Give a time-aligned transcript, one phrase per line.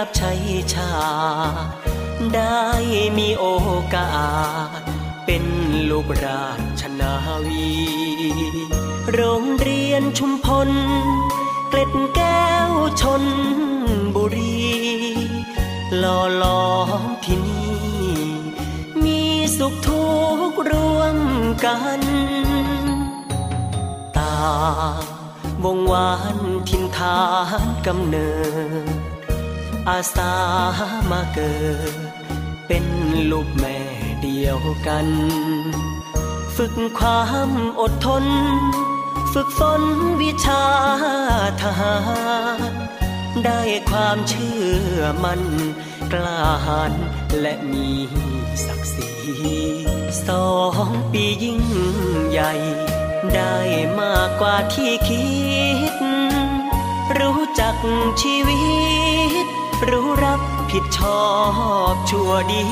[0.00, 0.32] ได้รับใช้
[0.74, 0.92] ชา
[2.34, 2.64] ได้
[3.18, 3.46] มีโอ
[3.94, 4.10] กา
[4.78, 4.80] ส
[5.26, 5.44] เป็น
[5.90, 6.46] ลูกรา
[6.80, 7.14] ชนา
[7.46, 7.70] วี
[9.12, 10.70] โรงเรียนชุมพล
[11.68, 13.24] เกล็ดแก้วชน
[14.16, 14.64] บุรี
[15.98, 18.14] หล่อล้อมที่นี่
[19.04, 19.20] มี
[19.56, 20.06] สุขทุ
[20.50, 21.18] กข์ร่วม
[21.64, 22.00] กัน
[24.16, 24.34] ตา
[25.64, 26.38] วงวาน
[26.68, 27.18] ทินฐา
[27.64, 28.30] นกำเนิ
[29.08, 29.09] ด
[29.88, 30.32] อาสา
[31.10, 31.54] มาเกิ
[31.92, 31.94] ด
[32.66, 32.84] เป็น
[33.30, 33.78] ลูกแม่
[34.22, 35.06] เดียวกัน
[36.56, 38.24] ฝึกความอดทน
[39.32, 39.82] ฝึกฝน
[40.22, 40.64] วิชา
[41.62, 41.94] ทหา
[42.58, 42.72] ร
[43.44, 44.58] ได้ความเชื่
[44.94, 45.42] อมัน
[46.12, 46.92] กล้าหาญ
[47.40, 47.88] และมี
[48.64, 49.10] ศักดิ์ศรี
[50.26, 50.48] สอ
[50.88, 51.60] งปียิ่ง
[52.28, 52.52] ใหญ่
[53.34, 53.56] ได้
[53.98, 55.26] มากกว่าที่คิ
[55.92, 55.94] ด
[57.18, 57.76] รู้จัก
[58.20, 58.60] ชีวิ
[59.28, 59.29] ต
[59.88, 60.40] รู้รับ
[60.72, 61.22] ผิดชอ
[61.92, 62.64] บชั่วดี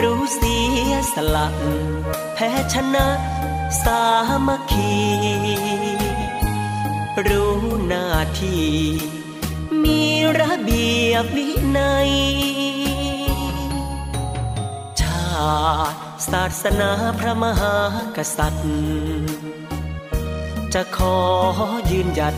[0.00, 0.56] รู้เสี
[0.90, 1.48] ยสละ
[2.34, 3.06] แพ้ชนะ
[3.82, 4.02] สา
[4.46, 4.94] มัคคี
[7.28, 7.56] รู้
[7.86, 8.06] หน้า
[8.40, 8.68] ที่
[9.84, 10.02] มี
[10.40, 12.10] ระเบียบวินัย
[15.00, 15.28] ชา
[15.92, 15.98] ติ
[16.30, 17.76] ศาสนาพระมหา
[18.16, 18.70] กษัตริย์
[20.74, 21.16] จะขอ
[21.90, 22.36] ยืนหยัด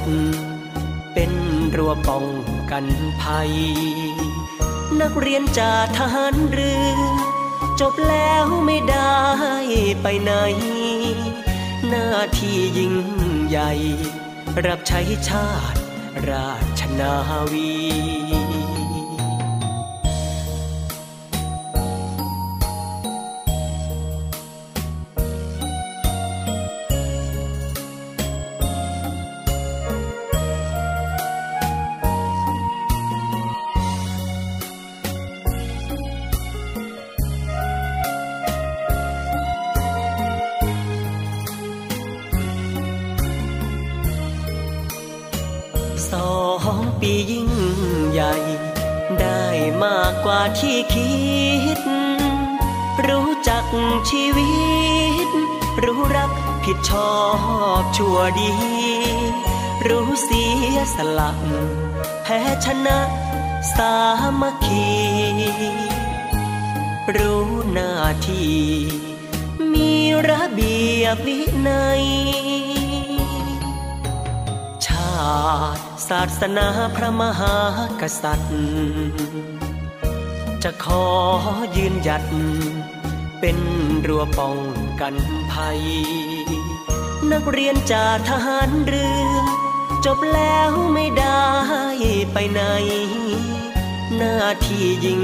[1.15, 1.33] เป็น
[1.77, 2.25] รั้วป้อง
[2.71, 2.87] กัน
[3.23, 3.53] ภัย
[5.01, 7.01] นักเรียนจากทหารเรือ
[7.81, 9.17] จบแล้วไม่ได้
[10.03, 10.33] ไปไหน
[11.89, 12.09] หน้า
[12.39, 12.95] ที่ยิ่ง
[13.49, 13.71] ใหญ่
[14.67, 15.81] รับใช้ชาติ
[16.29, 16.51] รา
[16.81, 17.15] ชนา
[17.53, 17.71] วี
[50.59, 51.13] ที่คิ
[51.79, 51.81] ด
[53.09, 53.65] รู้จัก
[54.11, 54.53] ชีวิ
[55.27, 55.29] ต
[55.85, 56.31] รู้รัก
[56.65, 57.15] ผิดชอ
[57.81, 58.53] บชั่วดี
[59.89, 60.45] รู้เสี
[60.75, 61.31] ยสละ
[62.23, 62.99] แพ้ชนะ
[63.77, 63.95] สา
[64.41, 64.91] มัคคี
[67.17, 67.93] รู้หน้า
[68.29, 68.59] ที่
[69.73, 69.93] มี
[70.29, 72.03] ระเบียบวินัย
[74.87, 75.15] ชา
[75.77, 77.57] ติศาสนาพระมหา
[78.01, 79.60] กษัตริย์
[80.65, 81.05] จะขอ
[81.77, 82.25] ยืนหยัด
[83.41, 83.59] เป็น
[84.07, 84.59] รั้วป้อง
[85.01, 85.15] กัน
[85.53, 85.81] ภัย
[87.33, 89.31] นักเรียนจากทหารเรือ
[90.05, 91.47] จบแล้วไม่ได้
[92.33, 92.61] ไปไหน
[94.17, 95.23] หน้าที่ยิ่ง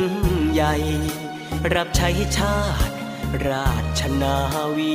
[0.52, 0.75] ใหญ่
[1.75, 2.94] รับใช้ชาติ
[3.48, 4.36] ราชนา
[4.76, 4.94] วี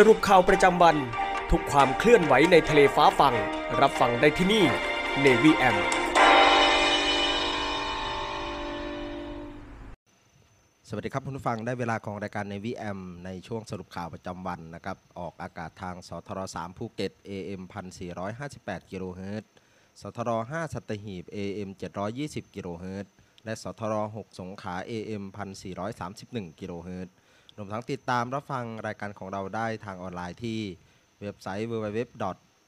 [0.00, 0.96] สรุปข่าวประจำวัน
[1.50, 3.34] ทุกความเคลื่อนไหวในทะเลฟ้าฟัง
[3.80, 4.64] รับฟังได้ที่นี่
[5.24, 5.76] Navy M
[10.88, 17.62] สวัสดีครับคุณผู้ฟังได้เวลาของรายการในวีแอมในช่วงสรุปข่าวประจำวันนะครับ ออกอากาศทางสทร3ภูเก็ต AM
[18.26, 19.50] 1458กิโลเฮิรตซ์
[20.00, 21.68] สทร5สัตหีบ AM
[22.12, 23.12] 720กิโลเฮิรตซ์
[23.44, 25.22] และสทร6สงขลา AM
[25.92, 27.14] 1431กิโลเฮิรตซ์
[27.56, 30.60] รวมทั้งติดตามรับฟังรายการของเราได้ทางออนไลน์ที่
[31.20, 32.00] เว็บไซต์ www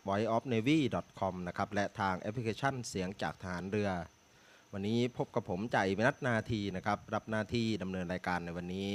[0.08, 3.90] voiceofnavy.com นะครับและทางแอปพลิเคชันเสียงจากทหารเรือ
[4.72, 8.88] วันนี้พบกับผมจ่ายมนัทนาทีนะครับรับหน้าที่ดำเนินรายการในวันนี้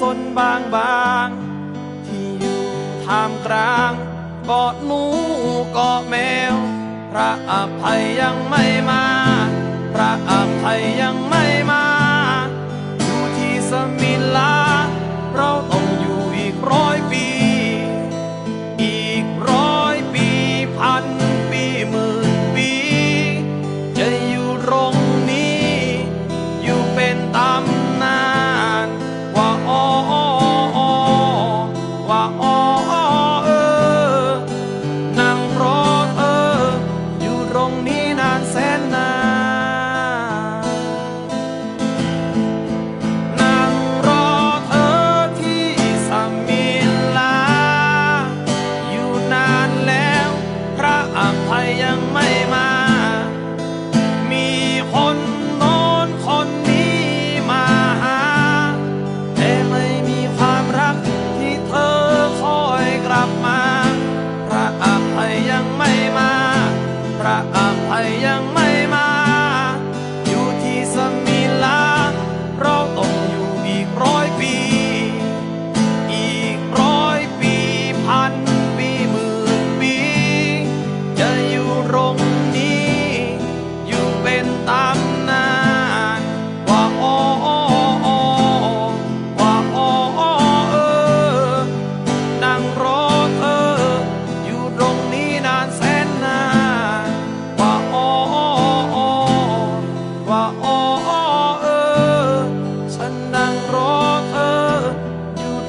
[0.00, 2.62] สนบางบางๆที่อยู่
[3.04, 3.92] ท่ามกลาง
[4.46, 5.02] เกาะหนู
[5.72, 6.14] เกาะแม
[6.52, 6.54] ว
[7.10, 9.04] พระอภัยยังไม่มา
[9.94, 10.32] พระอ
[10.62, 11.84] ภัยยังไม่มา
[13.02, 14.61] อยู่ที่สมิลา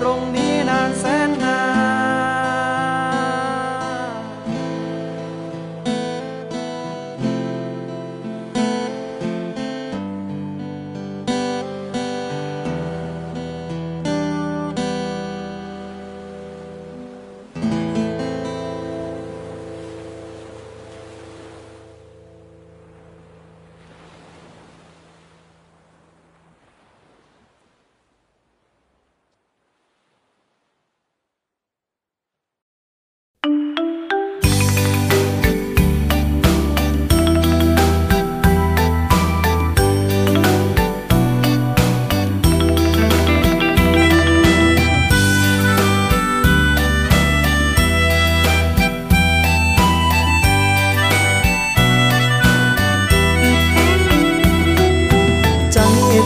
[0.03, 0.42] trong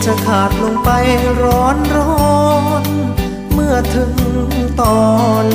[0.08, 0.90] จะขาดลงไป
[1.42, 2.38] ร้อนร้อ
[2.82, 2.84] น
[3.54, 4.12] เมื่อถึง
[4.82, 5.02] ตอ
[5.44, 5.46] น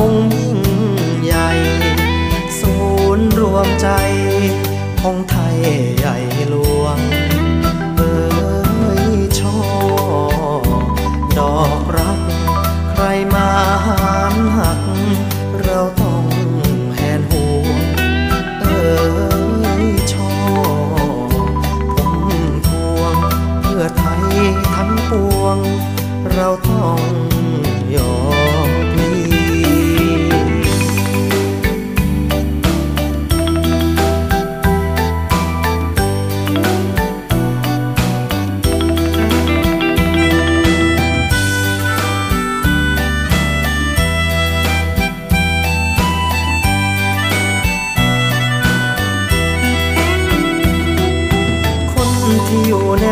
[0.00, 0.58] องค์ยิ่ง
[1.22, 1.48] ใหญ่
[2.60, 2.76] ศู
[3.16, 3.88] นย์รวมใจ
[5.00, 5.58] ของไทย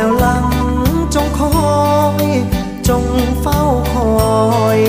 [0.07, 0.47] วหลัง
[1.15, 1.51] จงคอ
[2.25, 2.27] ย
[2.89, 3.05] จง
[3.41, 3.61] เฝ้า
[3.93, 4.17] คอ
[4.79, 4.81] ย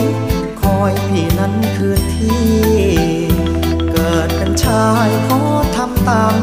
[0.61, 2.49] คอยพี่นั้นคืนที่
[3.91, 5.41] เกิดเป็นชายขอ
[5.75, 6.38] ทำตาม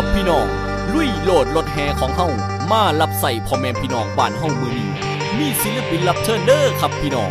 [0.00, 0.46] ครับพี่น้อง
[0.94, 2.28] ลุยโหลดรถแห่ของเฮา
[2.70, 4.90] มารับใส่พ่อแม่พี่น้องบ้านเฮามือนี้
[5.38, 7.30] มีศิลปินรับเชิญเด้อครับพี่น้อง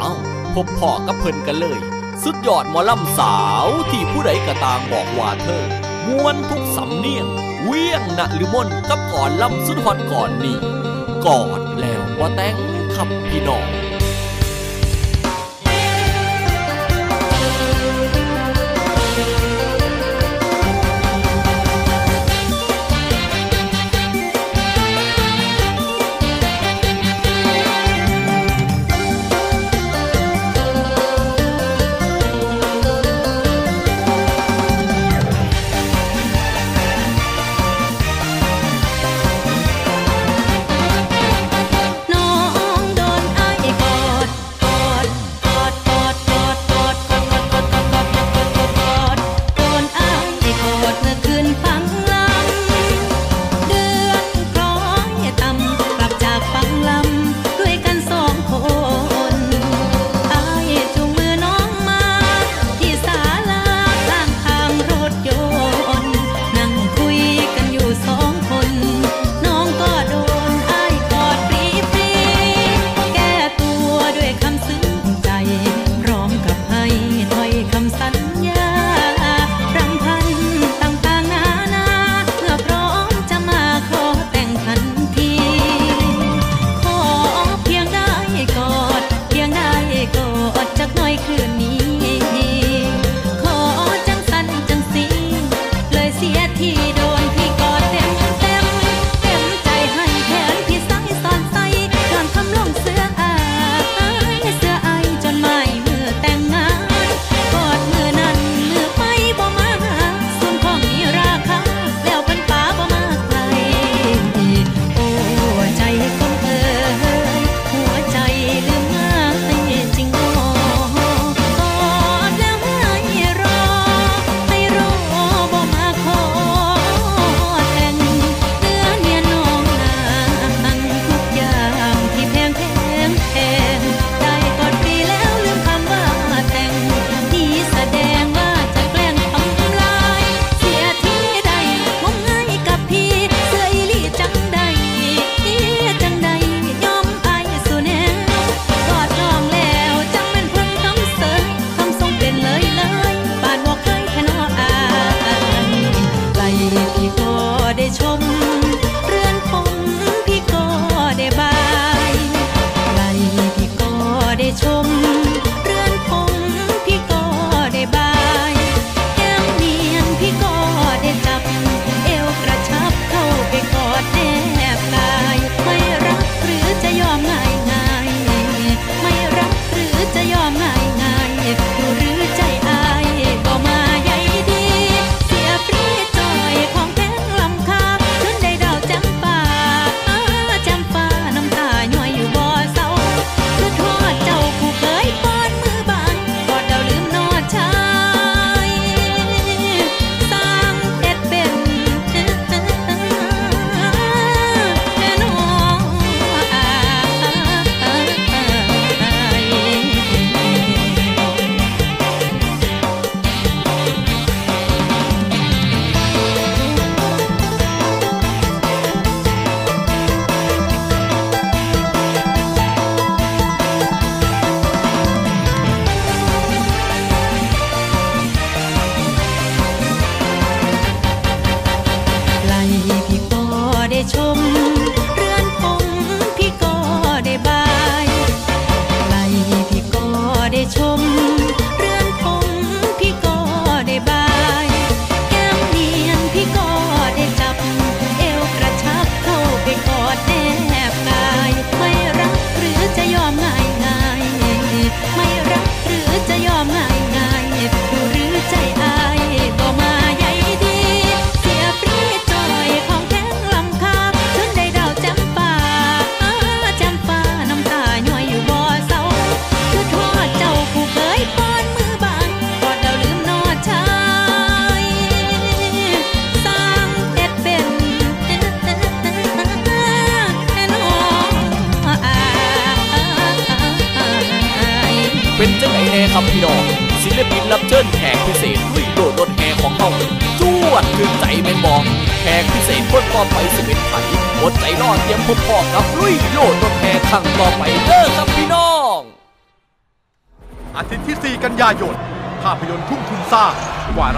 [0.00, 0.12] เอ้า
[0.54, 1.78] พบพ่อกับเพิ่นกันเลย
[2.24, 5.64] สุดยอดหมอลำสาวที่ผู้ใดกระตางบอกว่าเธอ
[6.08, 7.26] มวนทุกสำเนียง
[7.64, 10.58] เวียงนะหรือมนกับก่อนลำสุดฮอตก่อนนี่
[11.26, 12.56] กอดแล้วว่าแต่ง
[12.94, 13.81] ครับพี่น้อง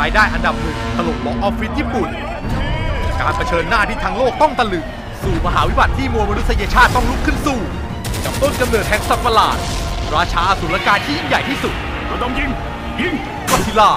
[0.04, 2.08] ายได้อันดับหนึ่งตล่บอกออฟฟิศญี่ปุ่น
[3.20, 4.84] การเผชิญหน้าที่ทั้งโลกต้องตะลึง
[5.22, 7.58] สู่มหาวิบัติที่มวลมนุษยชาติต้องลุกขึ้นสู้
[8.24, 9.56] กับต้นกำเนิดแห่งสัตว์ประหลาด
[10.14, 11.74] ราชาอสุรกายที่ยิ่งใหญ่ที่สุด
[12.10, 12.50] ระดมยิง
[13.00, 13.14] ยิง
[13.50, 13.90] ก็ซิล่า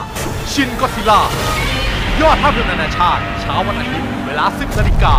[0.54, 1.20] ชินก็ซิล่า
[2.22, 5.16] ยอดภาพยนตร์นานาชาติเช้าวันอาทิตย์เวลา 10นาฬิกา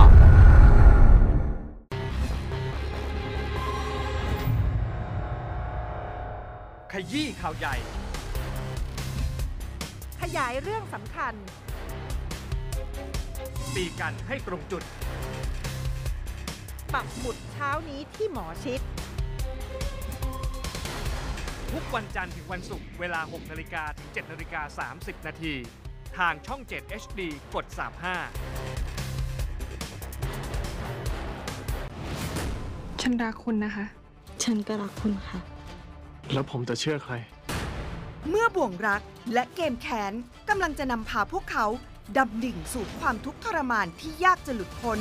[11.29, 11.37] ัน
[13.75, 14.83] ตีกันให้ตรงจุด
[16.95, 18.81] ปักหมุดเช้านี้ที่หมอชิด
[21.73, 25.55] ทุกวันจันทร์ถึงวันศุกร์เวลา 6นาฬิกาถึง7นาฬิกา30 นาที
[26.19, 27.21] ทางช่อง 7 HD
[27.55, 27.79] กด 35
[33.01, 33.85] ฉันรักคุณนะคะ
[34.45, 35.39] ฉันก็รักคุณค่ะ
[36.33, 37.15] แล้วผมจะเชื่อใคร
[38.29, 40.13] เมื่อบ่วงรักและเกมแค้น
[40.49, 41.67] กำลังจะนำพาพวกเขา
[42.17, 44.99] ดำดิ่งสู่ความทุกข์ทรมานที่ยากจะหลุดพ้น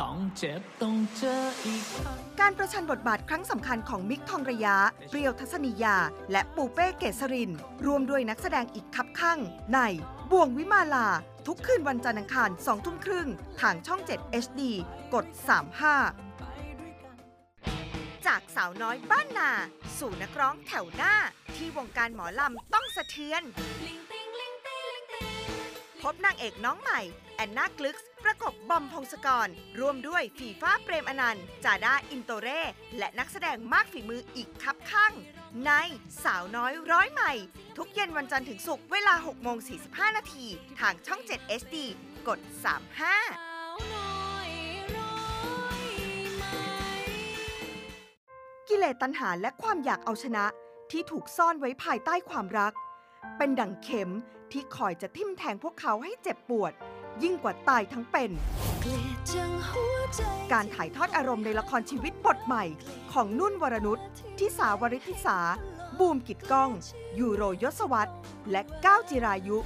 [0.00, 1.84] ต้องเจ็บต้องเจออีก
[2.40, 4.76] การประชันบทบาทครั้งสำคัญของมิกทองระยะ
[5.10, 5.96] เปรียวทัศนียา
[6.32, 7.50] และปูเป้เกษริน
[7.86, 9.38] รวมด้วยนักแสดงอีกคับข้าง
[9.72, 9.78] ใน
[10.30, 11.08] บ่วงวิมาลา
[11.46, 13.28] ทุกคืนวันจันทร์อังคารงทุ่มครึ่ง
[13.60, 14.60] ทางช่อง 7 HD
[15.14, 15.26] กด
[15.80, 16.25] 35
[18.26, 19.50] จากสาวน้อยบ้านนา
[19.98, 21.14] สู่นักร้องแถวหน้า
[21.56, 23.42] ที่วงการหมอลำต้องสะเทือน
[26.02, 27.00] พบนางเอกน้องใหม่
[27.36, 29.48] แอนนากลึกซ์ประกบบอมพงศกร
[29.80, 32.60] ร่วมด้วยฝีฟ้าเปรมอนันต์จาด้าอินโตเร่
[32.98, 35.12] และนักแสดงมากฝีมืออีกครับข้าง
[35.64, 35.70] ใน
[36.24, 37.32] สาวน้อยร้อยใหม่
[37.76, 39.58] ทุกเย็นวันจันทร์ถึงศุกร์เวลา6โมง
[39.88, 40.46] 45 นาที
[40.80, 41.76] ทางช่อง 7 SD
[42.28, 42.38] กด
[43.46, 44.15] 35
[48.68, 50.44] กิเลสตัณหาและความอยากเอาชนะ
[50.90, 52.72] ที่ถูกซ่อนไว้ภายใต้ความรัก
[53.36, 54.12] เป็นดั่งเข็ม
[54.52, 56.72] ที่คอยจะทิ่มแทงพวกเขาให้เจ็บปวด
[57.22, 58.30] ยิ่งกว่าตายทั้งเป็น
[60.52, 62.64] การถ่ายทอดอารมณ์ในละครชีวิตบทใหม่
[63.12, 63.98] ของนุ่นวรนุช
[64.38, 65.38] ทิสาวริธิสา
[65.98, 66.70] บูมกิดก้อง
[67.18, 68.12] ยูโรยศวัตร
[68.50, 69.58] และก้าวจิรายุ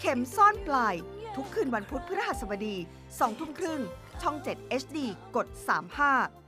[0.00, 0.94] เข็มซ่อนปลาย
[1.34, 3.80] ทุกคืนวันพุธพฤหัสบดี2ทุ่มครึ่ง
[4.22, 4.98] ช่อง 7 HD
[5.36, 5.46] กด
[6.04, 6.47] 35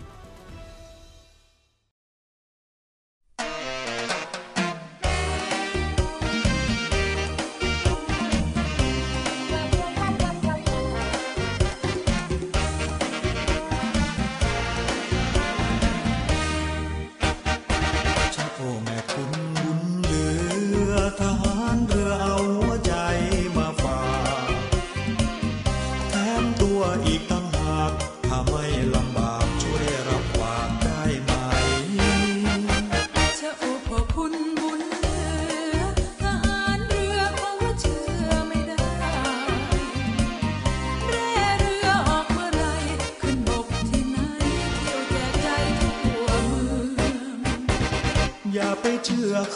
[49.09, 49.50] อ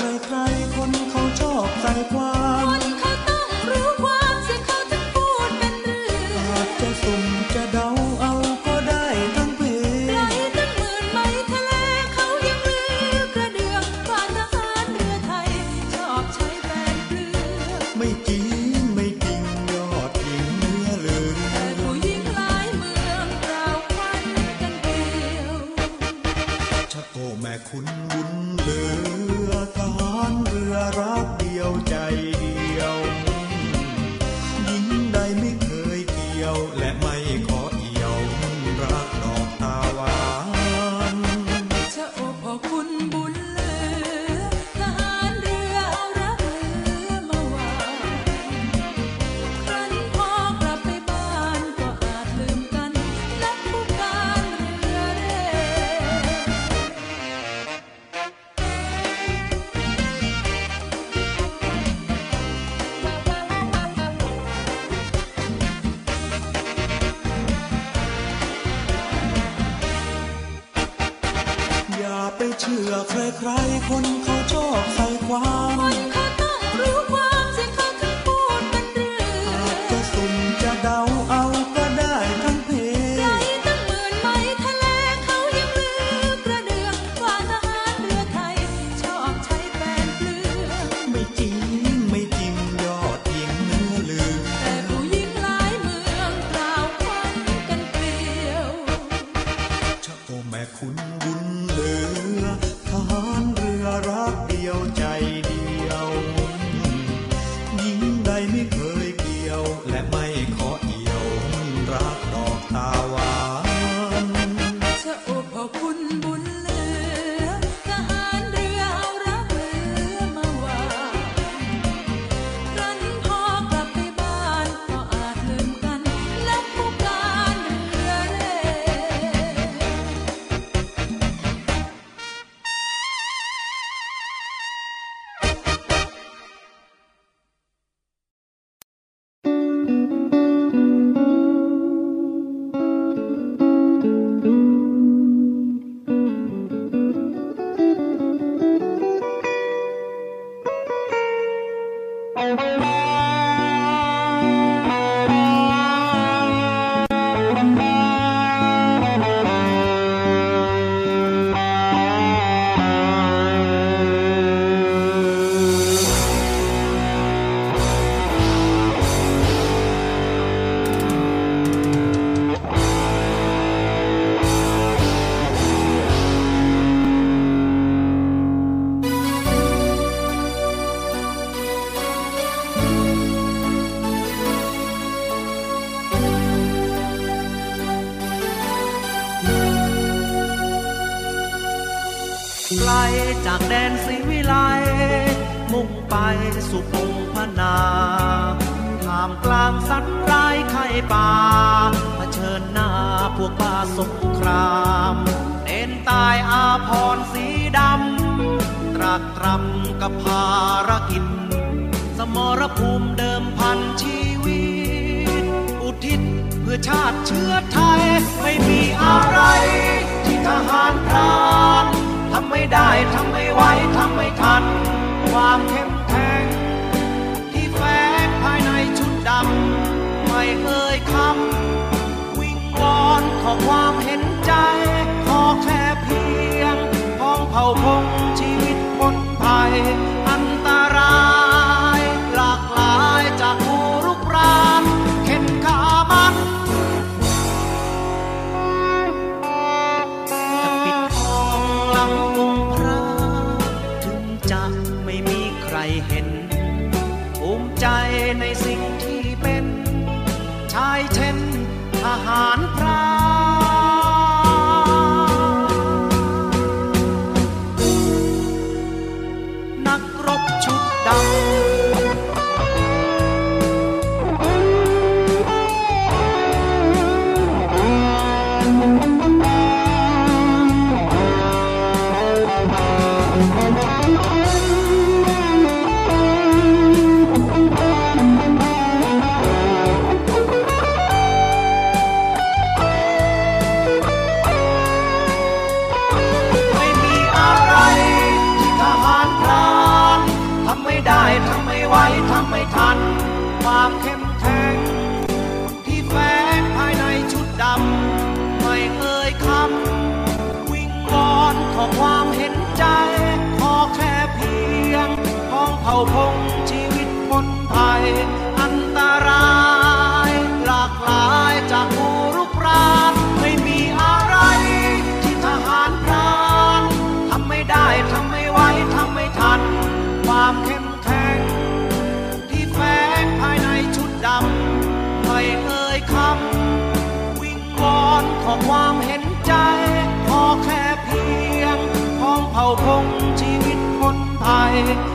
[344.83, 345.14] น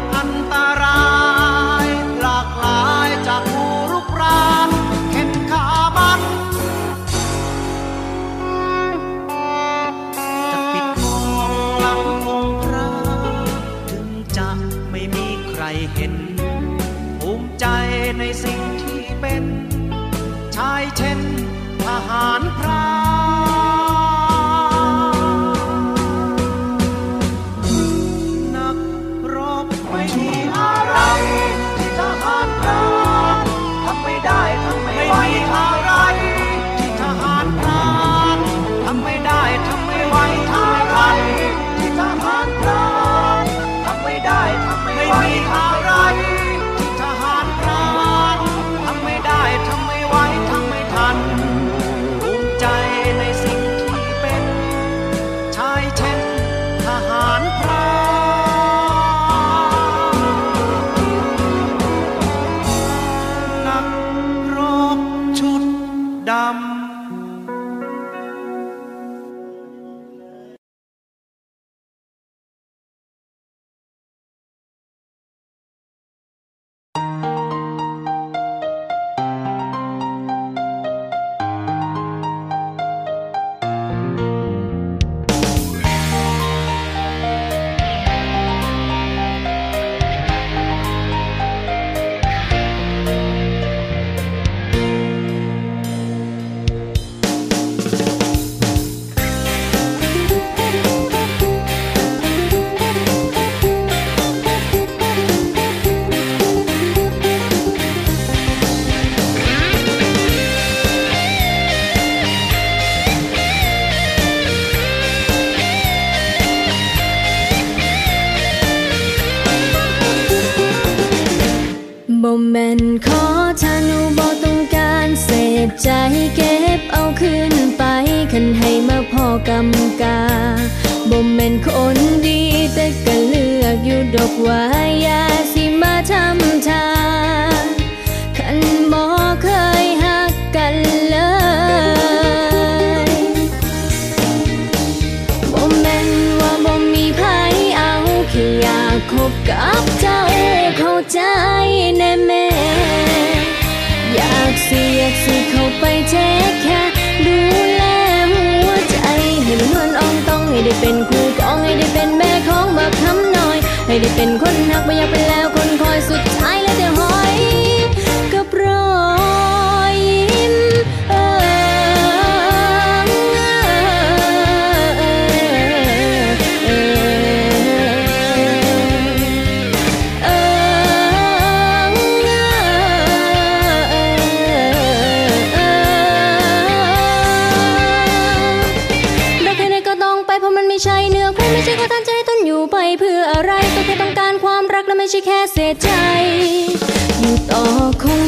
[164.40, 164.89] ให้ได้เป็นคนหัก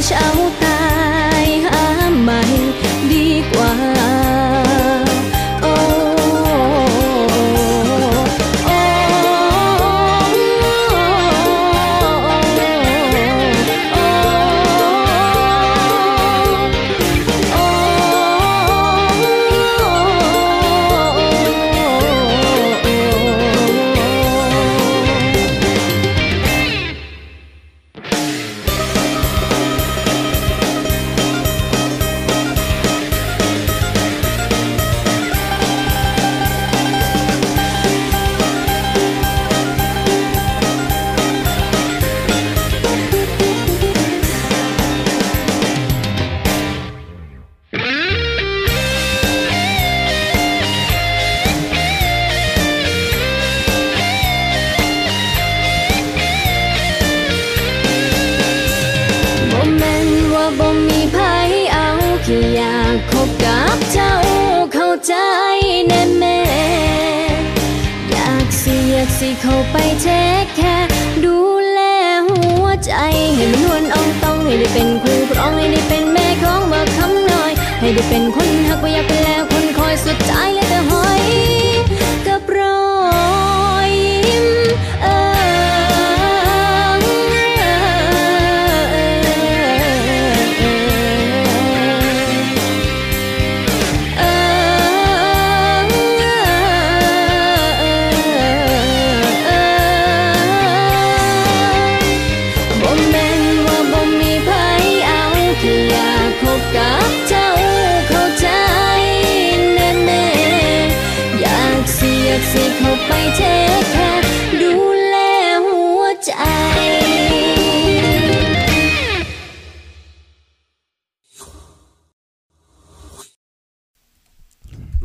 [0.03, 0.72] คง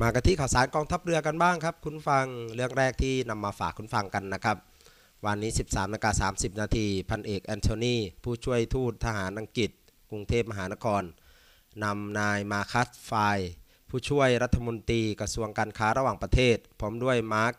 [0.10, 4.58] มากันที่ข่าวสารกองทัพเรือกันบ้างครับ คุณฟังเรื่องแรกที่นำมาฝากคุณฟังกันนะครับ
[5.26, 9.72] วันนี้ 13นาฬิกา30 นาทีพันเอกแอนโทนีผู้ช่วยทูตทหารอังกฤษ
[10.10, 11.04] กรุงเทพมหานคร
[11.84, 13.14] นำนายมาคัสไฟ
[13.90, 17.54] ผู้ช่วยรัฐมนตรีกระทรวงการค้าระหว่างประเทศ พร้อมด้วยมาร์ค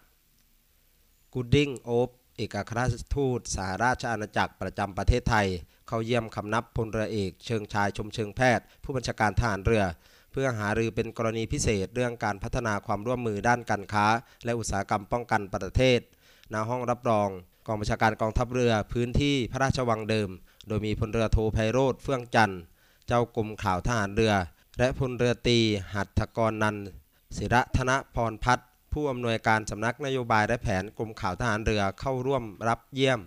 [1.35, 5.47] กูดดิ้งโอฟเอกอัครราชทูตสหราชอาณาจักรประจำประเทศไทย
[5.89, 9.85] เข้าเยี่ยมคำนับพลเรือเอก เชิงชายชมเชิงแพทย์ ผู้บัญชาการทหารเรือ
[10.33, 14.07] เพื่อหารือเป็นกรณีพิเศษเรื่องการพัฒนาความร่วมมือด้านการค้า
[14.45, 16.01] และอุตสาหกรรมป้องกันประเทศ
[16.53, 17.29] ณห้องรับรอง
[17.67, 20.31] กองบัญชาการกองทัพเรือพื้นที่พระราชวังเดิม
[20.69, 22.61] โดยมีพลเรือโทไพโรธเฟื่องจันทร์
[23.07, 24.35] เจ้ากรมข่าวทหารเรือ
[24.79, 25.59] และพลเรือตรี
[25.95, 26.77] หัตถกรนัน
[27.37, 28.59] ศิระธนพรพัฒ
[28.93, 33.21] ผู้อำนวยการสำนักนโยบายและแผนกรมข่าวทหารเรือเข้าร่วมรับเยี่ยม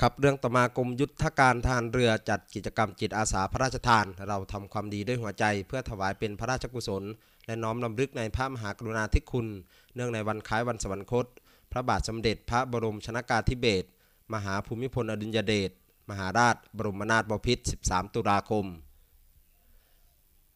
[0.00, 7.04] ครับเรื่องต่อมากรมยุทธการทานเรือจัดกิจกรรมจิตอาสาพระราชทาน เราทำความดีด้วยหัวใจ เพื่อถวายเป็นพระราชกุศล
[7.46, 9.46] และน้อมรำลึกในพระมหากรุณาธิคุณ
[9.94, 11.26] เนื่องในวันคล้ายวันสวรรคต
[11.72, 13.88] พระบาทสมเด็จพระบรมชนากาธิเบศร
[14.34, 15.70] มหาภูมิพลอดุลยเดช
[16.10, 18.66] มหาราช บรมนาถบพิตร 13 ตุลาคม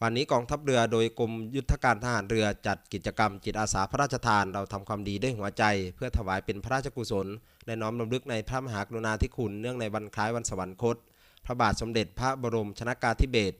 [0.03, 7.27] วันนี้กองทัพเรือโดยกรมยุทธการทหารเรือจัดกิจกรรมจิตอาสาพระราชทานเราทำความดีด้วยหัวใจ เพื่อถวายเป็นพระราชกุศล
[7.67, 10.97] และน้อมรำลึกในพระมหากรุณาธิคุณเนื่องในวันคล้ายวันสวรรคต
[11.45, 13.57] พระบาทสมเด็จพระบรมชนากาธิเบศร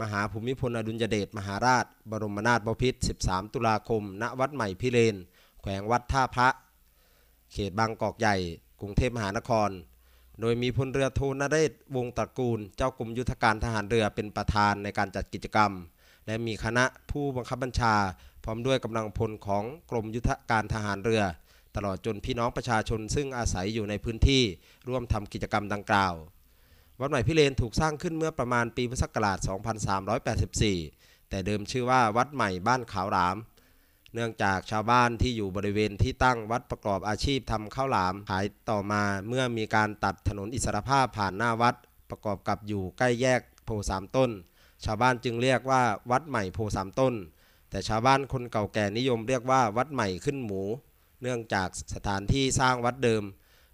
[0.00, 5.16] มหาภูมิพลอดุลยเดชมหาราช บรมนาถบพิตร 13 ตุลาคม ณ วัดใหม่พิเรน
[5.60, 6.48] แขวงวัดท่าพระ
[7.52, 8.36] เขตบางกอกใหญ่
[8.80, 9.70] กรุงเทพมหานคร
[10.40, 15.72] โดยมีพลเรือโทนเรศวงตระกูล เจ้ากรมยุทธการทหารเรือเป็นประธานในการจัดกิจกรรม
[16.26, 17.94] และมีคณะผู้บังคับบัญชา
[18.44, 21.22] พร้อมด้วยกำลังพลของกรมยุทธการทหารเรือ
[21.76, 24.42] ตลอดจนพี่น้องประชาชนซึ่งอาศัยอยู่ในพื้นที่
[24.88, 26.14] ร่วมทำกิจกรรมดังกล่าว
[27.00, 29.38] วัดใหม่พิเรนถูกสร้างขึ้นเมื่อประมาณปีพุทธศักราช
[30.54, 33.36] 2384 แต่เดิมชื่อว่าวัดใหม่บ้านขาวหลาม
[34.14, 41.74] เนื่องจากชาวบ้านที่อยู่บริเวณที่ตั้งวัดประกอบอาชีพทำข้าวหลามขายต่อมาเมื่อมีการตัดถนนอิสรภาพผ่านหน้าวัด
[42.10, 44.30] ประกอบกับอยู่ใกล้แยกโพสามต้น
[44.84, 47.14] ชาวบ้านจึงเรียกว่าวัดใหม่โพสามต้น
[47.70, 50.62] แต่ชาวบ้านคนเก่าแก่นิยมเรียกว่าวัดใหม่ขึ้นหมู
[51.22, 53.22] เนื่องจากสถานที่สร้างวัดเดิม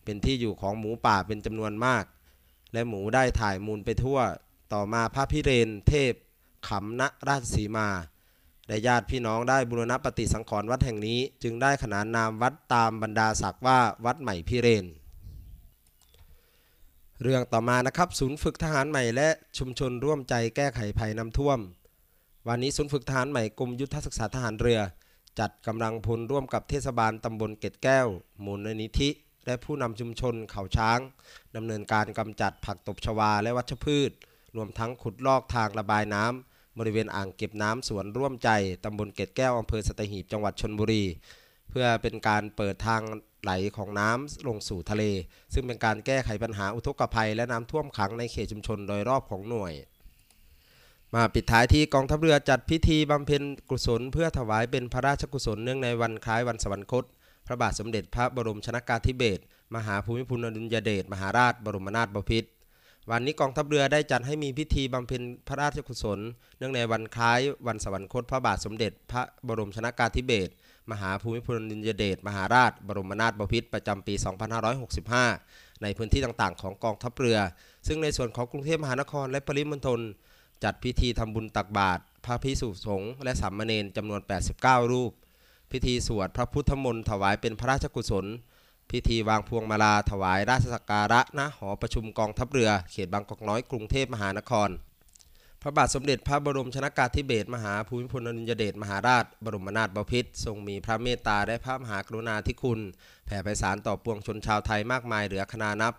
[0.05, 2.05] เป็นที่อยู่ของหมูป่าเป็นจำนวนมาก
[2.72, 4.18] และหมูได้ถ่ายมูลไปทั่ว
[4.72, 6.12] ต่อมาพระพิเรนเทพ
[6.68, 7.89] ขำณราชสีมา
[8.68, 14.86] และญาติพี่น้องได้บูรณปฏิสังขรณ์วัดแห่งนี้ จึงได้ขนานนามวัดตามบรรดาศักดิ์ว่าวัดใหม่พิเรน
[17.22, 21.58] เรื่องต่อมานะครับ ศูนย์ฝึกทหารใหม่และชุมชนร่วมใจแก้ไขภัยน้ำท่วม
[22.48, 24.80] วันนี้ศูนย์ฝึกทหารใหม่กรมยุทธศึกษาทหารเรือ
[25.38, 28.06] จัดกำลังพลร่วมกับเทศบาลตำบลเกตแก้ว
[28.44, 29.10] มูลนิธิ
[29.46, 30.98] และผู้นำชุมชนเขาช้าง
[31.56, 34.10] ดำเนินการกำจัดผักตบชวาและวัชพืช
[34.56, 38.50] รวมทั้งขุดลอกทางระบายน้ำ บริเวณอ่างเก็บน้ำสวนร่วมใจ
[38.84, 41.04] ตำบลเกตแก้วอำเภอสตหีบจังหวัดชนบุรี
[41.70, 43.02] เพื่อเป็นการเปิดทาง
[43.42, 45.04] ไหลของน้ำลงสู่ทะเล
[45.54, 49.72] ซึ่งเป็นการแก้ไขปัญหาอุทกภัย และน้ำท่วมขังในเขตชุมชนโดยรอบของหน่วย
[51.14, 57.04] มาปิดท้ายที่กองทัพเรือจัดพิธีบำเพ็ญกุศล เพื่อถวายเป็นพระราชกุศลเนื่องในวันคล้ายวันสวรรคต
[57.46, 59.42] พระบาทสมเด็จพระบรมชนากาธิเบศร
[59.74, 62.48] มหาภูมิพลอดุลยเดชมหาราชบรมนาถบพิตร
[63.11, 66.18] วันนี้กองทัพเรือได้จัดให้มีพิธีบำเพ็ญพระราชกุศล
[66.59, 70.52] เนื่องในวันคล้ายวันสวรรคตพระบาทสมเด็จ พระบรมชนากาธิเบศร
[70.90, 74.14] มหาภูมิพลอดุลยเดชมหาราช บรมนาถบพิตรประจำปี
[75.18, 77.38] 2565 ในพื้นที่ต่างๆ ของกองทัพเรือ
[77.86, 80.00] ซึ่งในส่วนของกรุงเทพมหานครและปริมณฑล
[80.64, 84.20] จัดพิธีทำบุญตักบาตรพระพิสุสงฆ์และสามเณรจำนวน
[84.57, 85.12] 89 รูป
[85.70, 88.26] พิธีสวดพระพุทธมนต์ถวายเป็นพระราชกุศล
[88.91, 94.70] พิธีวางพวงมาลาถวายราชสักการะณหอประชุมกองทัพเรือเขตบางกอกน้อยกรุงเทพมหานคร
[95.62, 102.80] พระบาทสมเด็จพระบรมชนากาธิเบศรมหาภูมิพลอดุลยเดชมหาราช บรมนาถบพิตรทรงมีพระเมตตาและพระมหากรุณาธิคุณ
[103.26, 105.95] แผ่ไพศาลต่อปวงชนชาวไทยมากมายเหลือขนานับ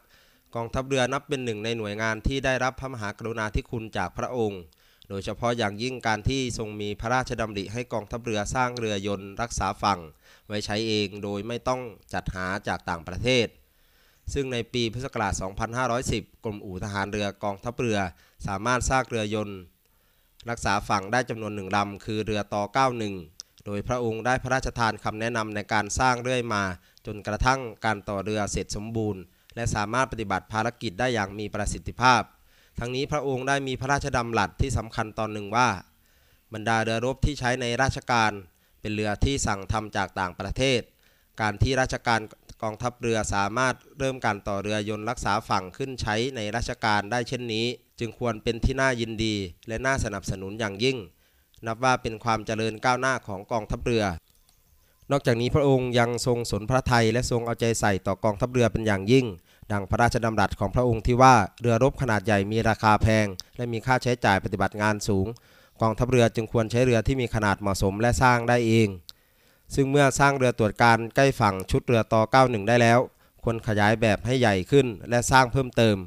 [0.56, 4.62] กองทัพเรือนับเป็นหนึ่งในหน่วยงานที่ได้รับพระมหากรุณาธิคุณจากพระองค์
[5.10, 10.00] โดยเฉพาะอย่างยิ่งการที่ทรงมีพระราชดำริให้กองทัพเรือสร้างเรือยนต์รักษาฝั่ง
[10.48, 11.82] ไว้ใช้เองโดยไม่ต้อง
[12.14, 13.48] จัดหาจากต่างประเทศ
[14.34, 15.34] ซึ่งในปีพุทธศักราช
[15.90, 18.00] 2510 กรมอู่ทหารเรือกองทัพเรือ
[18.48, 19.60] สามารถสร้างเรือยนต์
[20.50, 22.64] รักษาฝั่งได้จำนวนหนึ่งลำคือเรือต่อ
[23.14, 26.64] 91 โดยพระองค์ได้พระราชทานคำแนะนำในการสร้างเรื่อยมา
[27.06, 29.22] จนกระทั่งการต่อเรือเสร็จสมบูรณ์
[29.56, 32.22] และสามารถปฏิบัติภารกิจได้อย่างมีประสิทธิภาพ
[32.80, 35.70] ทั้งนี้พระองค์ได้มีพระราชดำรัสที่สำคัญตอนหนึ่งว่า
[36.54, 38.32] บรรดาเรือรบที่ใช้ในราชการ
[38.88, 40.82] เป็นเรือที่สั่งทำจากต่างประเทศ
[41.42, 42.22] การที่ราชการ
[42.64, 47.66] กองทัพเรือสามารถเริ่มการต่อเรือยนต์รักษาฝั่งขึ้นใช้ในราชการได้เช่นนี้
[48.00, 49.36] จึงควรเป็นที่น่ายินดี
[49.68, 50.98] และน่าสนับสนุนอย่างยิ่ง
[51.66, 54.06] นับว่าเป็นความเจริญก้าวหน้าของกองทัพเรือ
[55.12, 59.26] นอกจากนี้พระองค์ยังทรงสนพระทัยและทรงเอาใจใส่ต่อกองทัพเรือเป็นอย่างยิ่ง
[59.72, 63.28] ดังพระราชดำรัสของพระองค์ที่ว่าเรือรบขนาดใหญ่มีราคาแพง
[63.58, 65.28] และมีค่าใช้จ่ายปฏิบัติงานสูง
[65.82, 68.90] กองทัพเรือจึงควรใช้เรือที่มีขนาดเหมาะสมและสร้างได้เอง
[69.76, 73.00] ซึ่งเมื่อสร้างเรือตรวจการใกล้ฝั่งชุดเรือต่อ91 ได้แล้ว
[73.44, 75.98] ควรขยายแบบให้ใหญ่ขึ้นและสร้างเพิ่มเติม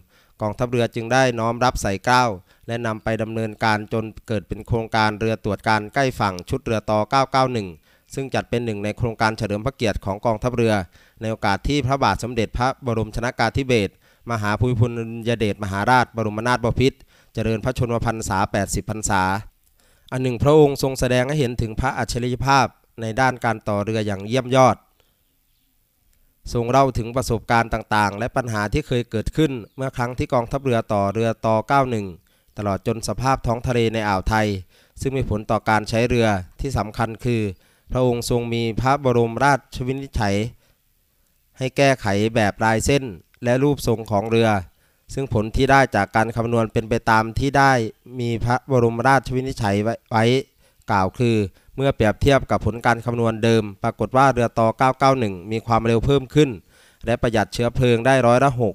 [0.41, 2.25] กองทัพเรือจึงได้น้อมรับใส่เกล้า
[2.67, 7.01] และนำไปดำเนินการจนเกิดเป็นโครงการเรือตรวจการใกล้ฝั่งชุดเรือต่อ
[7.57, 10.75] 991 ซึ่งจัดเป็นหนึ่งในโครงการเฉลิมพระเกียรติของกองทัพเรือ
[11.21, 13.93] ในโอกาสที่พระบาทสมเด็จพระบรมชนากาธิเบศร
[14.31, 16.99] มหาภูมิพลอดุลยเดชมหาราช บรมนาถบพิตร
[17.35, 19.23] เจริญพระชนมพรรษา 80 พรรษา
[20.13, 22.67] อันหนึ่งพระองค์ทรงแสดงให้เห็นถึงพระอัจฉริยภาพ
[23.01, 24.77] ในด้านการต่อเรืออย่างเยี่ยมยอด
[26.53, 31.57] ทรงเล่าถึงประสบการณ์ต่างๆ และปัญหาที่เคยเกิดขึ้นเมื่อครั้งที่กองทัพเรือต่อเรือต่อ
[32.07, 34.47] 91 ตลอดจนสภาพท้องทะเลในอ่าวไทย
[35.01, 36.29] ซึ่งมีผลต่อการใช้เรือ
[36.61, 37.43] ที่สำคัญคือ
[37.93, 40.37] พระองค์ทรงมีพระบรมราชวินิจฉัย
[41.59, 43.05] ให้แก้ไขแบบลายเส้น
[43.45, 44.49] และรูปทรงของเรือ
[45.15, 47.73] ซึ่งผลที่ได้จากการคำนวณเป็นไปตามที่ได้
[48.21, 49.77] มีพระบรมราชวินิจฉัย
[50.11, 50.25] ไว้
[50.91, 51.37] กล่าวคือ
[51.77, 54.69] เมื่อเปรียบเทียบกับผลการคำนวณเดิม ปรากฏว่าเรือต่อ
[55.11, 56.51] 991 มีความเร็วเพิ่มขึ้น
[57.07, 58.75] และประหยัดเชื้อเพลิงได้ร้อยละหก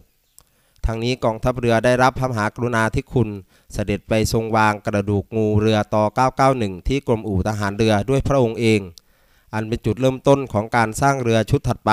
[0.86, 3.30] ทางนี้กองทัพเรือได้รับพระมหากรุณาธิคุณ
[3.74, 6.04] เสด็จไปทรงวางกระดูกงูเรือต่อ
[6.46, 8.82] 991 ที่กรมอู่ทหารเรือด้วยพระองค์เอง
[9.54, 11.92] อันเป็นจุดเริ่มต้นของการสร้างเรือชุดถัดไป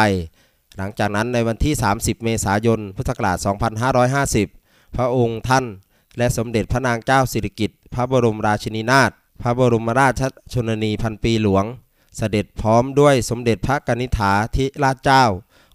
[0.76, 3.36] หลังจากนั้นในวันที่ 30 เมษายน พุทธศักราช
[4.16, 5.64] 2550 พระองค์ท่าน
[6.18, 9.10] และสมเด็จพระนางเจ้าสิริกิติ์พระบรมราชินีนาถ
[9.42, 11.64] พระบรมราชชนนีพันปีหลวง
[12.16, 15.24] เสด็จพร้อมด้วยสมเด็จพระกนิษฐาธิราชเจ้า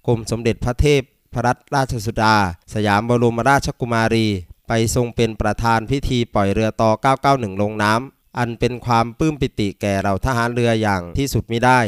[0.07, 1.01] กรมสมเด็จพระเทพ
[1.33, 2.35] พระรัตนราชสุดา
[2.73, 4.27] สยามบรมราชกุมารี
[4.67, 6.91] ไปทรงเป็นประธานพิธีปล่อยเรือต่อ
[7.25, 11.79] 991 ลงน้ำอันเป็นความปลื้มปิติแก่เราทหารเรืออย่างที่สุดมิได้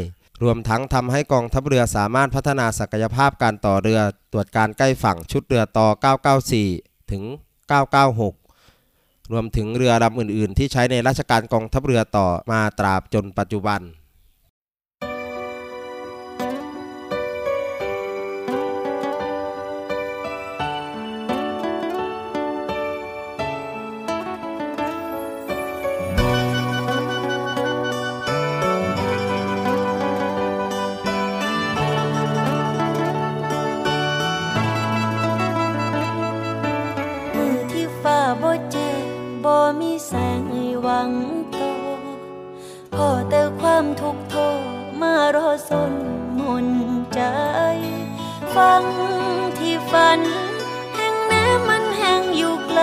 [0.44, 4.00] รวมทั้งทำให้กองทัพเรือสามารถพัฒนาศักยภาพการต่อเรือ
[4.32, 5.88] ตรวจการใกล้ฝั่งชุดเรือต่อ
[6.50, 7.24] 994 ถึง
[8.08, 13.82] 996 รวมถึงเรือลำอื่น ๆ ที่ใช้ในราชการกองทัพเรือต่อมาตราบจนปัจจุบัน
[41.00, 41.16] ลัง
[41.52, 41.58] โต
[42.96, 44.36] พอแต่ความทุกข์โท
[45.02, 45.94] มารอสน
[46.40, 46.68] มน
[47.14, 47.22] ใจ
[48.56, 48.84] ฟัง
[49.58, 50.20] ที่ฝัน
[50.96, 52.82] แห่งแน้มันแห่งอยู่ไกล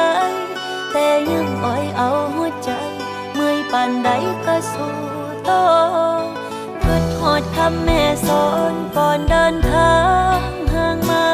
[0.92, 2.70] แต่ยังอ่อยเอาหัวใจ
[3.34, 4.10] เมื่อยปานใด
[4.46, 4.96] ก็สู้
[5.48, 5.64] ต่อ
[6.80, 9.96] เกิดหอดคำแม่สอนก่อนเดินทา
[10.36, 10.40] ง
[10.74, 11.28] ห่างมา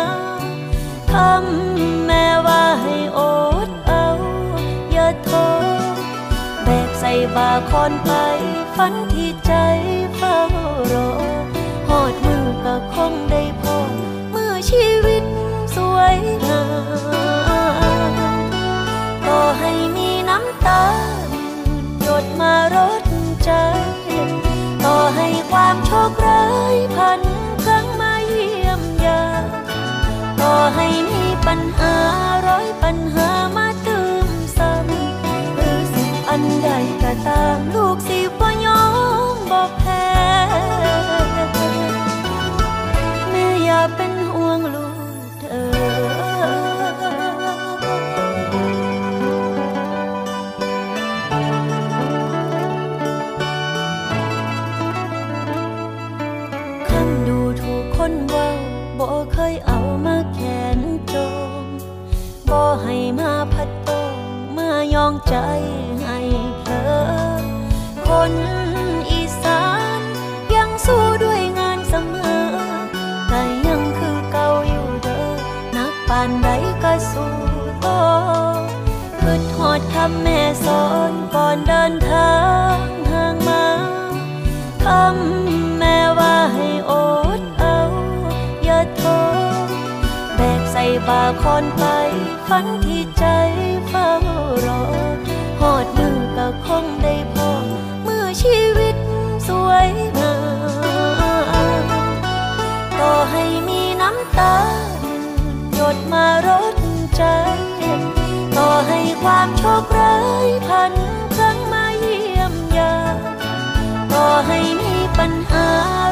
[1.13, 3.52] คำแม่ว่าให้อดเอ
[7.13, 8.13] บกใส่บาคอนไป
[8.77, 9.53] ฝันที่ใจ
[10.17, 10.39] เฝ้า
[10.93, 11.11] รอ
[11.89, 13.77] หอดมือก็คงได้พอ
[14.31, 15.23] เมื่อชีวิต
[15.75, 16.63] สวยงา
[18.11, 18.15] ม
[19.27, 20.85] ก็ให้มีน้ำตา
[22.03, 23.05] หยดมารด
[23.45, 23.51] ใจ
[24.85, 26.45] ต่อให้ความโชคร้า
[26.75, 27.21] ยพัน
[27.65, 29.23] ครั้งมาเยี่ยมยา
[30.41, 31.95] ต่อให้มีปัญหา
[32.47, 33.22] ร้อยปัญหา
[37.27, 38.83] ตามลูกสิบ่ยอ
[39.35, 40.07] มบอกแพ้
[43.31, 44.89] แม่อย่าเป็นห่วงลู
[45.27, 46.73] กเธอ
[56.89, 58.49] คำดูถูกคนเว่า
[58.99, 60.41] บ่เคยเอามาแข
[60.77, 60.79] น
[61.13, 61.15] จ
[61.63, 61.65] ม
[62.51, 63.91] บ่ให้มาพัดโต
[64.57, 65.37] มายองใจ
[68.25, 68.39] คน
[69.11, 69.65] อีสา
[69.99, 70.01] น
[70.55, 72.47] ยังสู้ด้วยงานเสมอ
[73.29, 75.27] แต่ยังคือเก่าอยู่เด้อ
[75.77, 76.49] นักปานใด
[76.83, 77.35] ก็สู้
[77.85, 78.03] ต่อ
[79.21, 82.35] คือทอดคำแม่สอนก่อนเดินทา
[82.75, 82.77] ง
[83.13, 83.67] ห่างมา
[84.85, 86.93] คำแม่ว่าให้อ
[87.39, 87.79] ดเอา
[88.65, 89.21] อย่าท้อ
[90.37, 91.85] แบกใส่บาคอนไป
[92.49, 93.25] ฝันที่ใจ
[93.89, 94.11] เฝ้า
[94.67, 94.83] รอ
[95.61, 97.22] หอดมือก็คงได้
[98.43, 98.97] ชีวิต
[99.49, 100.35] สวยงา
[101.83, 101.85] ม
[102.99, 104.57] ต่อให้มีน้ำตา
[105.75, 106.77] หยดมารด
[107.17, 107.23] ใจ
[108.57, 110.17] ต่อให้ความโชคร้า
[110.47, 110.93] ยพัน
[111.37, 113.19] ครั้งมาเยี่ยมยาม
[114.13, 115.69] ต่อให้มีปัญหา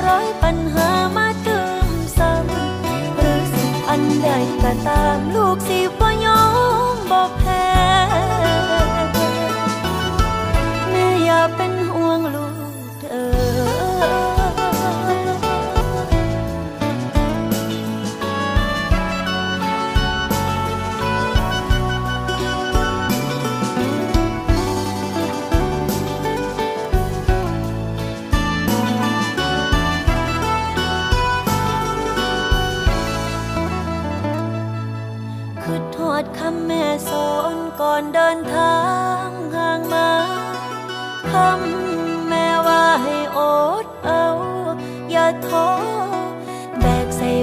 [0.08, 4.28] ร้อยปัญหามาเติมซ้ำหรือสิ่งอันใด
[4.62, 6.42] ก็ตามลูกสิบ่ยอ
[6.94, 7.44] มบอกแพ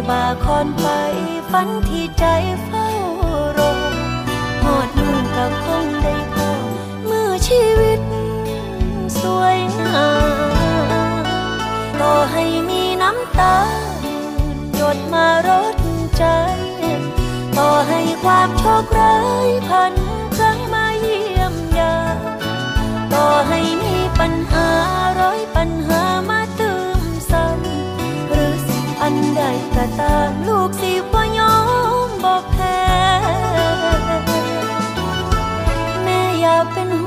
[0.09, 0.87] บาคอนไป
[1.51, 2.25] ฝันที่ใจ
[2.65, 2.87] เฝ้า
[3.57, 3.73] รอ
[4.63, 6.49] หอดมือก็คงได้พอ
[7.05, 7.99] เมื่อชีวิต
[9.19, 10.07] สวยงา
[11.21, 11.25] ม
[11.99, 13.57] ต่อให้มีน้ำตา
[14.75, 15.75] หยดมารด
[16.17, 16.23] ใจ
[17.57, 19.93] ต่อให้ความโชคร้ายพัน
[20.37, 21.95] ครั้งมาเยี่ยมยา
[23.13, 24.69] ต่อให้มีปัญหา
[25.19, 26.36] ร้อยปัญหามา
[29.37, 29.43] ใด
[29.75, 31.55] ก็ตามลูกสิบ่ยอ
[32.07, 32.79] มบอกแพ้
[36.03, 37.06] แม่อย่าเป็นห่ว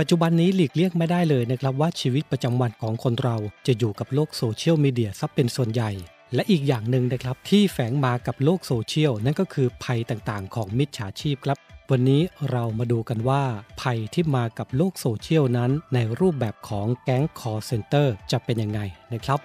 [0.00, 3.36] ปัจจุบันนี้หลีกเลี่ยงไม่ได้เลยนะครับว่าชีวิตประจำวันของคนเรา
[3.66, 5.90] จะอยู่กับโลกโซเชียลมีเดียซะเป็นส่วนใหญ่
[6.34, 11.58] และอีกอย่างหนึ่งนะครับที่แฝงมากับโลกโซเชียลนั่นก็คือภัยต่างๆ ของมิจฉาชีพครับ
[11.90, 13.42] วันนี้เรามาดูกันว่า
[13.80, 18.80] ภัยที่มากับโลกโซเชียลนั้น ในรูปแบบของแก๊งคอลเซนเตอร์จะเป็นยังไง
[19.12, 19.40] นะครับ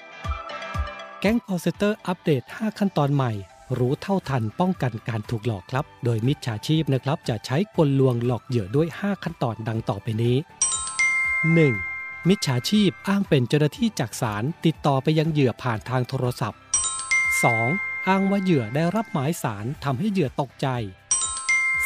[1.19, 3.31] แก๊งคอลเซนเตอร์อัปเดต 5 ขั้นตอนใหม่
[3.79, 10.35] รู้เท่าทันป้องกันการถูกหลอกครับ โดยมิจฉาชีพนะครับจะใช้กลลวงหลอกเหยื่อด้วย 5 ขั้นตอนดังต่อไปนี้
[11.71, 12.29] 1.
[12.29, 16.59] มิจฉาชีพอ้างเป็นเจ้าหน้าที่จากศาลติดต่อไปยังเหยื่อผ่านทางโทรศัพท์
[17.53, 18.07] 2.
[18.07, 20.67] อ้างว่าเหยื่อได้รับหมายสารทำให้เหยื่อตกใจ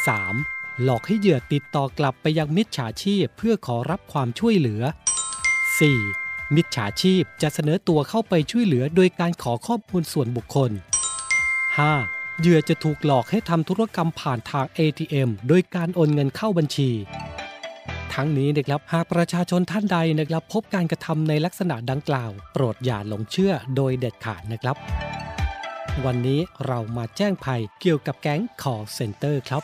[0.02, 0.84] 3.
[0.84, 4.82] หลอกให้เหยื่อติดต่อกลับไปยังมิจฉาชีพเพื่อขอรับความช่วยเหลือ
[5.90, 6.56] 4.
[6.56, 10.72] มิจฉาชีพจะเสนอตัวเข้าไปช่วยเหลือโดยการขอข้อมูลส่วนบุคคล
[11.84, 12.39] 5.
[12.39, 16.89] เหยื่อจะถูกหลอกให้ทำธุรกรรมผ่านทาง ATM โดยการโอนเงินเข้าบัญชี
[18.13, 24.76] ทั้งนี้นะครับหากประชาชนท่านใดนะครับ พบการกระทำในลักษณะดังกล่าว โปรดอย่าหลงเชื่อโดยเด็ดขาดนะครับ
[26.05, 29.63] วันนี้เรามาแจ้งภัยเกี่ยวกับแก๊งขอเซ็นเตอร์ครับ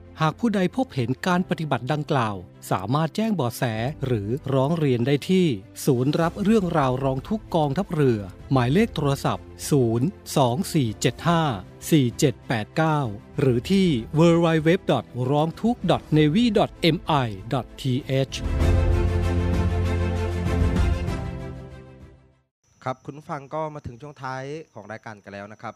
[0.23, 2.35] หากผู้ใดพบเห็นการปฏิบัติดังกล่าว
[2.71, 3.63] สามารถแจ้งบาะแส
[4.05, 5.45] หรือร้องเรียนได้ที่
[5.85, 8.19] ศูนย์รับเรื่องราวร้องทุกกองทัพเรือ
[8.51, 9.45] หมายเลขโทรศัพท์
[11.89, 13.87] 02475 4789 หรือที่
[14.19, 14.69] www.
[15.31, 15.77] ร้องทุก
[16.17, 16.45] navy
[16.95, 17.27] mi
[18.09, 18.35] th
[22.83, 24.43] ครับคุณฟังก็มาถึงช่วงท้าย
[24.73, 25.75] ของรายการกันแล้วนะครับ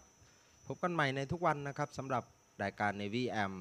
[0.68, 2.24] พบกันใหม่ในทุกวันนะครับสำหรับ
[2.64, 3.56] รายการ Navy AM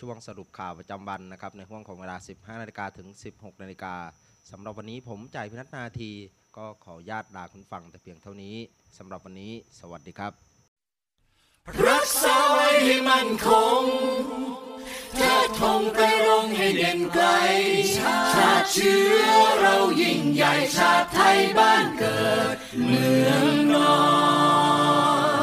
[0.00, 3.94] ช่วงสรุปข่าวประจำวันนะครับในห่วงของเวลา 15 นาฬิกาถึง 16 นาฬิกา
[4.50, 6.10] สำหรับวันนี้ผมจ่ายพินัทนาที
[6.56, 8.56] ก็ขอญาตลาคุณฟังแต่เพียงเท่านี้
[8.98, 10.32] สำหรับวันนี้สวัสดีครับ
[11.88, 13.48] รักษาไว้ให้มั่นค
[13.80, 13.82] ง
[15.16, 17.26] เธอทงไปรงให้เด่นไกล
[17.96, 18.18] ชา
[18.60, 19.30] ติเชื้อ
[19.60, 23.94] เรายิ่งใหญ่ชาติไทยบ้านเกิดเมืองนอ
[25.38, 25.39] น